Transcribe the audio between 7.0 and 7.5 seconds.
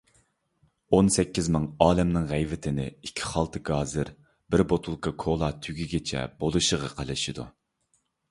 قىلىشىدۇ.